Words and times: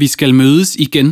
Vi 0.00 0.06
skal 0.14 0.34
mødes 0.40 0.70
igen. 0.86 1.08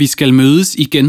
Vi 0.00 0.06
skal 0.14 0.30
mødes 0.40 0.70
igen. 0.84 1.06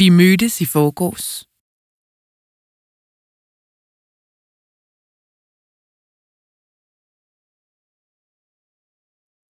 Vi 0.00 0.06
mødtes 0.10 0.60
i 0.60 0.66
forgårs. 0.74 1.51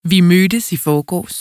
Vi 0.09 0.19
mødtes 0.21 0.67
i 0.73 0.79
forgårs. 0.87 1.39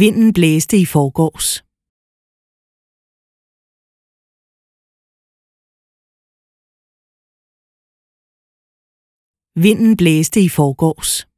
Vinden 0.00 0.32
blæste 0.32 0.76
i 0.84 0.86
forgårs. 0.94 1.48
Vinden 9.64 9.96
blæste 9.96 10.38
i 10.46 10.48
forgårs. 10.48 11.31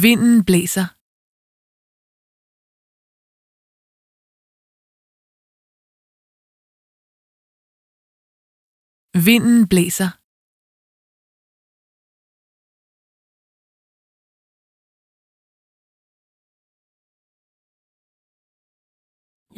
Vinden 0.00 0.44
blæser. 0.48 0.86
Vinden 9.26 9.68
blæser. 9.72 10.10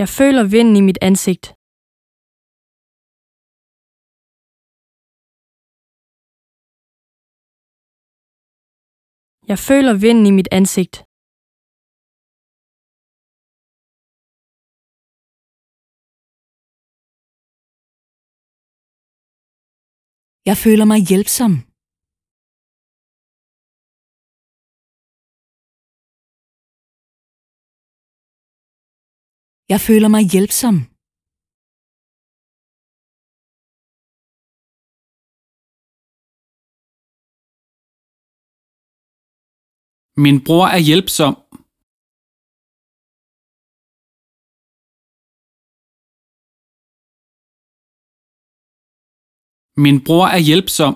Jeg 0.00 0.08
føler 0.18 0.44
vinden 0.54 0.76
i 0.76 0.82
mit 0.88 0.98
ansigt. 1.08 1.46
Jeg 9.52 9.58
føler 9.58 9.94
vinden 10.04 10.26
i 10.26 10.32
mit 10.38 10.48
ansigt. 10.58 10.96
Jeg 20.50 20.56
føler 20.64 20.86
mig 20.92 21.00
hjælpsom. 21.10 21.52
Jeg 29.72 29.80
føler 29.86 30.08
mig 30.14 30.22
hjælpsom. 30.34 30.93
Min 40.16 40.36
bror 40.46 40.66
er 40.76 40.80
hjælpsom. 40.88 41.34
Min 49.84 49.98
bror 50.06 50.26
er 50.36 50.40
hjælpsom. 50.48 50.94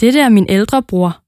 Dette 0.00 0.20
er 0.26 0.30
min 0.36 0.46
ældre 0.56 0.82
bror. 0.90 1.25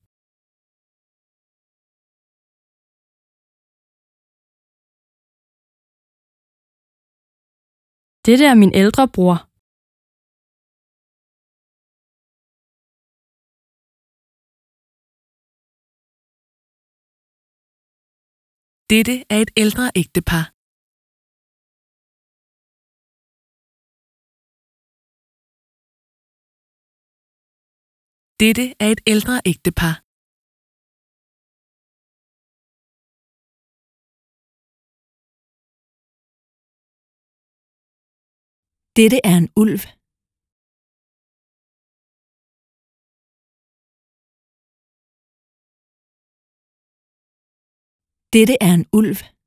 Dette 8.28 8.44
er 8.44 8.56
min 8.62 8.72
ældre 8.80 9.04
bror. 9.14 9.36
Dette 18.92 19.14
er 19.32 19.38
et 19.44 19.50
ældre 19.62 19.84
ægtepar. 20.00 20.44
Dette 28.40 28.66
er 28.82 28.88
et 28.94 29.00
ældre 29.12 29.36
ægtepar. 29.50 30.07
Dette 38.98 39.20
er 39.24 39.36
en 39.36 39.48
ulv. 39.62 39.82
Dette 48.34 48.54
er 48.60 48.72
en 48.78 48.86
ulv. 48.98 49.37